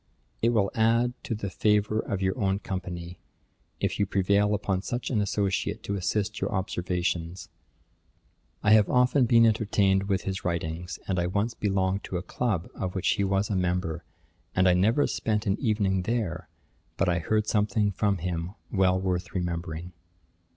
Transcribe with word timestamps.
It 0.41 0.49
will 0.49 0.71
add 0.73 1.13
to 1.25 1.35
the 1.35 1.51
favour 1.51 1.99
of 1.99 2.23
your 2.23 2.35
own 2.35 2.57
company, 2.57 3.19
if 3.79 3.99
you 3.99 4.07
prevail 4.07 4.55
upon 4.55 4.81
such 4.81 5.11
an 5.11 5.21
associate, 5.21 5.83
to 5.83 5.93
assist 5.95 6.41
your 6.41 6.51
observations. 6.51 7.49
I 8.63 8.71
have 8.71 8.89
often 8.89 9.27
been 9.27 9.45
entertained 9.45 10.09
with 10.09 10.23
his 10.23 10.43
writings, 10.43 10.97
and 11.07 11.19
I 11.19 11.27
once 11.27 11.53
belonged 11.53 12.03
to 12.05 12.17
a 12.17 12.23
club 12.23 12.67
of 12.73 12.95
which 12.95 13.09
he 13.09 13.23
was 13.23 13.51
a 13.51 13.55
member, 13.55 14.03
and 14.55 14.67
I 14.67 14.73
never 14.73 15.05
spent 15.05 15.45
an 15.45 15.59
evening 15.59 16.01
there, 16.01 16.49
but 16.97 17.07
I 17.07 17.19
heard 17.19 17.45
something 17.45 17.91
from 17.91 18.17
him 18.17 18.55
well 18.71 18.99
worth 18.99 19.35
remembering." 19.35 19.93